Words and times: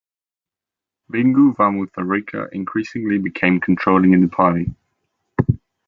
Bingu 1.13 1.53
wa 1.59 1.69
Mutharika 1.71 2.49
increasingly 2.53 3.19
became 3.19 3.59
controlling 3.59 4.13
in 4.13 4.21
the 4.21 4.27
party. 4.27 4.73